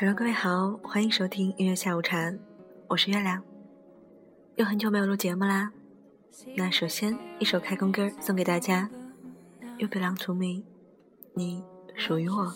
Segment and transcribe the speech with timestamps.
[0.00, 2.32] Hello，各位好，欢迎收听音乐下午茶，
[2.86, 3.42] 我是月亮。
[4.54, 5.72] 又很久没有录节目啦，
[6.56, 8.88] 那首先一首开工歌送给大家
[9.76, 10.62] ，You belong to me，
[11.34, 11.64] 你
[11.96, 12.54] 属于我。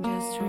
[0.00, 0.40] Just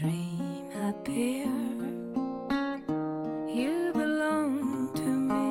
[0.00, 1.44] dream appear.
[3.58, 5.46] You belong to me.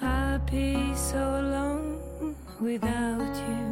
[0.00, 3.64] I'd be so alone without you.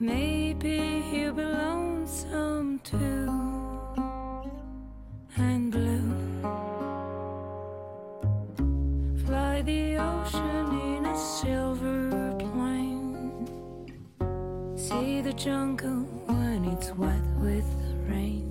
[0.00, 3.30] Maybe you belong some too.
[5.36, 6.10] And blue.
[9.24, 11.93] Fly the ocean in a silver.
[14.88, 18.43] See the jungle when it's wet with the rains.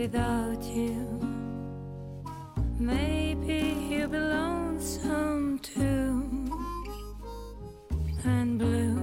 [0.00, 1.04] Without you.
[2.78, 6.08] Maybe you belong some too.
[8.24, 8.96] And blue.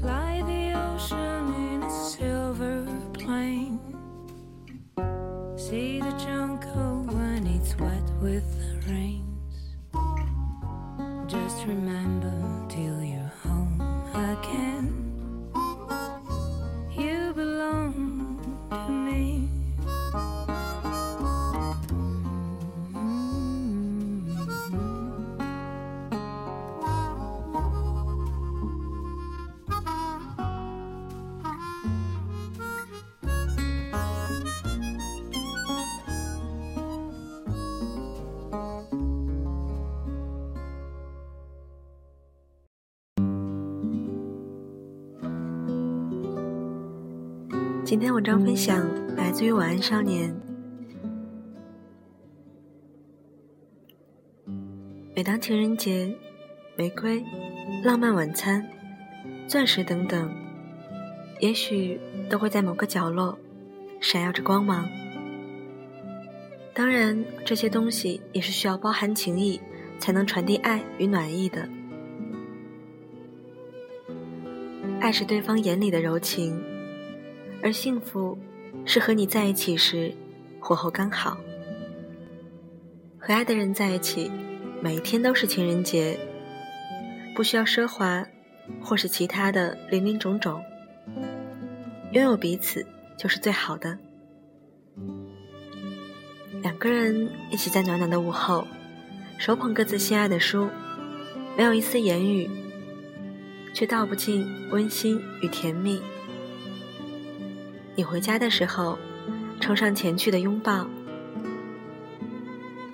[0.00, 3.78] Fly the ocean in a silver plane.
[5.58, 9.54] See the jungle when it's wet with the rains.
[11.30, 12.36] Just remember
[12.70, 13.82] till you're home
[14.14, 15.11] again.
[47.92, 50.34] 今天文章分享来自于晚安少年。
[55.14, 56.10] 每当情人节、
[56.74, 57.22] 玫瑰、
[57.84, 58.66] 浪漫晚餐、
[59.46, 60.34] 钻石等等，
[61.38, 63.38] 也许都会在某个角落
[64.00, 64.88] 闪耀着光芒。
[66.72, 69.60] 当然，这些东西也是需要包含情谊，
[69.98, 71.68] 才能传递爱与暖意的。
[74.98, 76.58] 爱是对方眼里的柔情。
[77.62, 78.36] 而幸福，
[78.84, 80.12] 是和你在一起时，
[80.58, 81.38] 火候刚好。
[83.18, 84.30] 和爱的人在一起，
[84.80, 86.18] 每一天都是情人节，
[87.36, 88.26] 不需要奢华，
[88.80, 90.60] 或是其他的林林种种。
[92.10, 92.84] 拥有彼此
[93.16, 93.96] 就是最好的。
[96.62, 98.66] 两个人一起在暖暖的午后，
[99.38, 100.68] 手捧各自心爱的书，
[101.56, 102.50] 没有一丝言语，
[103.72, 106.02] 却道不尽温馨与甜蜜。
[107.94, 108.98] 你回家的时候，
[109.60, 110.86] 冲上前去的拥抱；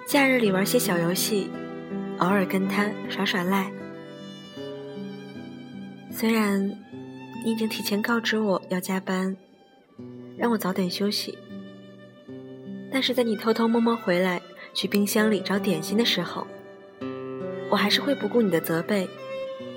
[0.07, 1.49] 假日里玩些小游戏，
[2.19, 3.71] 偶尔跟他耍耍赖。
[6.11, 6.69] 虽然
[7.45, 9.37] 你已经提前告知我要加班，
[10.37, 11.39] 让我早点休息，
[12.91, 14.43] 但是在你偷偷摸摸回来
[14.75, 16.45] 去冰箱里找点心的时候，
[17.71, 19.09] 我还是会不顾你的责备，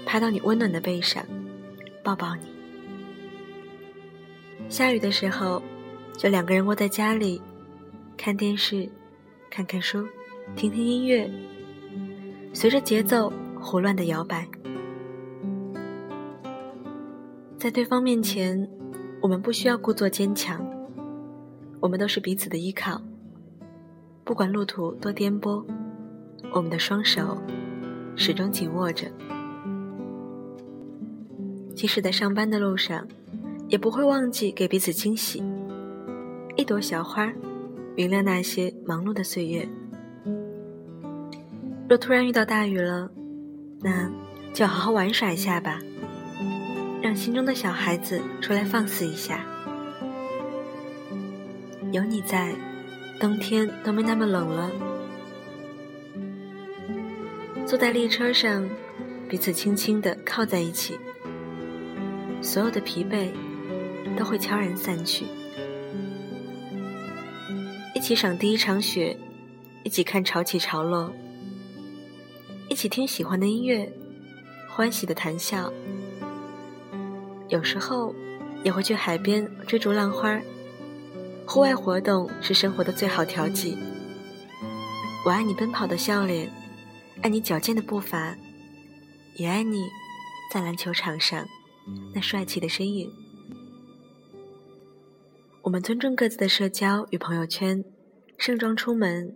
[0.04, 1.24] 趴到你温暖的背上，
[2.04, 2.51] 抱抱你。
[4.72, 5.62] 下雨的时候，
[6.18, 7.42] 就两个人窝在家里，
[8.16, 8.90] 看电视，
[9.50, 10.08] 看看书，
[10.56, 11.30] 听听音乐，
[12.54, 14.48] 随着节奏胡乱的摇摆。
[17.58, 18.66] 在对方面前，
[19.22, 20.66] 我们不需要故作坚强，
[21.82, 23.02] 我们都是彼此的依靠。
[24.24, 25.66] 不管路途多颠簸，
[26.54, 27.38] 我们的双手
[28.16, 29.12] 始终紧握着。
[31.76, 33.06] 即使在上班的路上，
[33.72, 35.42] 也不会忘记给彼此惊喜。
[36.58, 37.32] 一朵小花，
[37.96, 39.68] 明亮那些忙碌的岁月。
[41.88, 43.10] 若突然遇到大雨了，
[43.80, 44.12] 那
[44.54, 45.80] 就好好玩耍一下吧，
[47.02, 49.46] 让心中的小孩子出来放肆一下。
[51.94, 52.54] 有你在，
[53.22, 54.70] 冬天都没那么冷了。
[57.66, 58.70] 坐在列车上，
[59.30, 61.00] 彼此轻轻地靠在一起，
[62.42, 63.30] 所有的疲惫
[64.18, 65.26] 都会悄然散去。
[67.94, 69.18] 一起赏第一场雪，
[69.84, 71.14] 一起看潮起潮落，
[72.70, 73.92] 一起听喜欢的音乐，
[74.70, 75.72] 欢喜的谈笑。
[77.48, 78.16] 有时候
[78.64, 80.42] 也会去海边追逐浪花。
[81.46, 83.78] 户外活动是生活的最好调剂。
[85.26, 86.50] 我爱你奔跑的笑脸，
[87.22, 88.36] 爱你矫健的步伐，
[89.36, 89.84] 也爱你
[90.54, 91.46] 在篮球场上
[92.16, 93.12] 那帅气的身影。
[95.64, 97.84] 我们尊重各自的社交与朋友圈，
[98.38, 99.36] 盛装出门，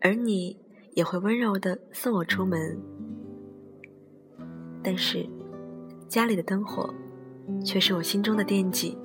[0.00, 0.56] 而你
[0.94, 2.80] 也会温柔的送我出门。
[4.82, 5.28] 但是，
[6.08, 6.94] 家里的灯火
[7.62, 8.96] 却是我心中的惦记，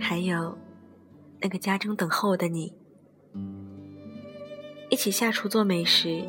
[0.00, 0.56] 还有。
[1.38, 2.72] 那个家中等候的你，
[4.90, 6.24] 一起下厨做美食，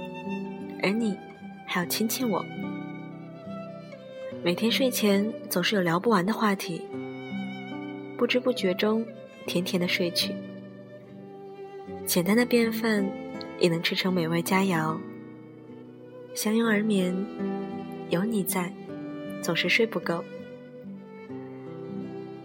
[0.83, 1.17] 而你
[1.65, 2.45] 还要亲亲我。
[4.43, 6.81] 每天睡前总是有聊不完的话题，
[8.17, 9.05] 不知不觉中
[9.45, 10.33] 甜甜的睡去。
[12.05, 13.07] 简单的便饭
[13.59, 14.97] 也能吃成美味佳肴。
[16.33, 17.15] 相拥而眠，
[18.09, 18.73] 有你在，
[19.41, 20.23] 总是睡不够。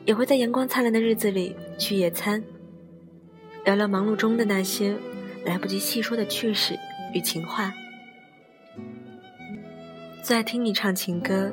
[0.04, 2.42] 也会在阳光灿烂的日子里去野餐。
[3.64, 4.96] 聊聊忙碌中的那些
[5.44, 6.76] 来不及细说的趣事
[7.14, 7.72] 与情话。
[10.22, 11.52] 最爱听你唱情歌。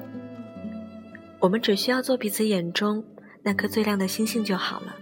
[1.40, 3.04] 我们只需要做彼此眼中
[3.42, 4.96] 那颗最亮的星星就好了。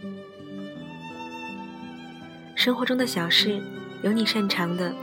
[2.55, 3.61] 生活中的小事，
[4.03, 4.93] 有你擅长的，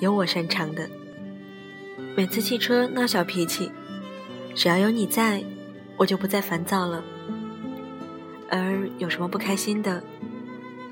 [0.00, 0.88] 有我擅长的。
[2.16, 3.70] 每次汽车闹小脾气，
[4.54, 5.42] 只要有你在，
[5.96, 7.02] 我就不再烦躁了。
[8.50, 10.02] 而有什么不开心的？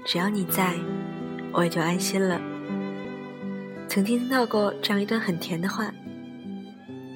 [0.05, 0.75] 只要你在，
[1.53, 2.41] 我也就安心了。
[3.89, 5.93] 曾经听到过这样一段很甜的话：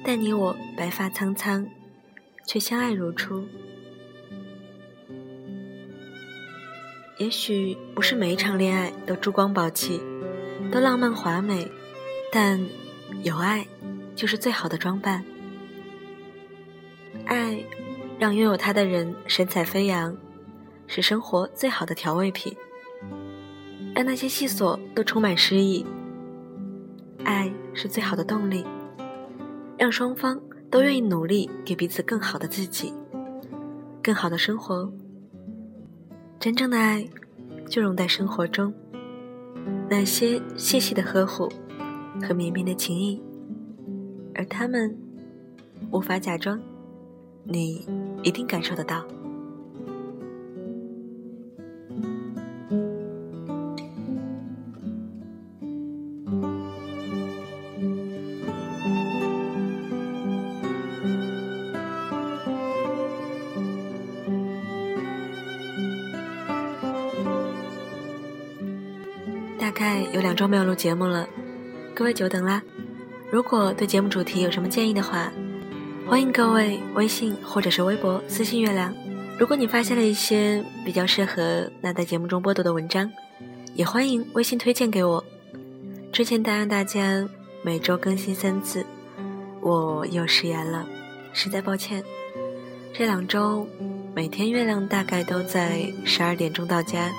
[0.03, 1.65] 但你我白发苍苍，
[2.45, 3.47] 却相爱如初。
[7.23, 10.03] 也许不是每一场恋爱都珠光宝气，
[10.69, 11.71] 都浪漫华美，
[12.33, 12.59] 但
[13.21, 13.65] 有爱
[14.13, 15.23] 就是最好的装扮。
[17.23, 17.63] 爱
[18.19, 20.13] 让拥有它的人神采飞扬，
[20.85, 22.53] 是生活最好的调味品。
[23.95, 25.85] 让那些细琐都充满诗意。
[27.23, 28.65] 爱是最好的动力，
[29.77, 30.37] 让双方
[30.69, 32.93] 都愿意努力，给彼此更好的自己，
[34.03, 34.91] 更好的生活。
[36.43, 37.07] 真正的爱，
[37.69, 38.73] 就融在生活中，
[39.89, 41.49] 那些细细的呵护
[42.21, 43.23] 和绵绵的情谊，
[44.35, 44.93] 而他们
[45.89, 46.59] 无法假装，
[47.45, 47.87] 你
[48.23, 49.05] 一定感受得到。
[69.83, 71.27] 概有两周没有录节目了，
[71.93, 72.61] 各位久等啦！
[73.29, 75.29] 如果对节目主题有什么建议的话，
[76.07, 78.95] 欢迎各位微信或者是微博私信月亮。
[79.37, 83.11] 如果你发现了一些比较适合那在节目中播读的文章，
[83.75, 85.21] 也欢迎微信推荐给我。
[86.13, 87.27] 之前答应大家
[87.61, 88.85] 每周更新三次，
[89.59, 90.87] 我又食言了，
[91.33, 92.01] 实在抱歉。
[92.93, 93.67] 这两周
[94.15, 97.11] 每天月亮大概都在十二点钟到家，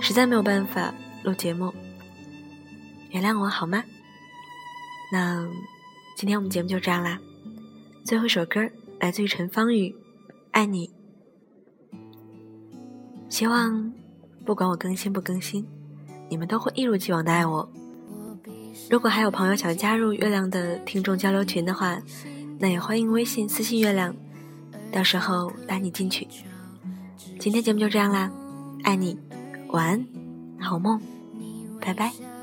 [0.00, 0.94] 实在没有办法
[1.24, 1.74] 录节目。
[3.14, 3.84] 原谅我好吗？
[5.12, 5.48] 那
[6.16, 7.16] 今天我们节目就这样啦。
[8.04, 8.68] 最后一首歌
[8.98, 9.88] 来自于陈芳宇，
[10.50, 10.88] 《爱你》。
[13.28, 13.92] 希望
[14.44, 15.64] 不管我更新不更新，
[16.28, 17.70] 你们都会一如既往的爱我。
[18.90, 21.96] 如果还有朋友想加入月亮的听众交流群的话，
[22.58, 24.12] 那也欢迎微信私信月亮，
[24.90, 26.26] 到时候拉你进去。
[27.38, 28.28] 今天节目就这样啦，
[28.82, 29.16] 爱你，
[29.68, 30.04] 晚安，
[30.58, 31.00] 好梦，
[31.80, 32.33] 拜拜。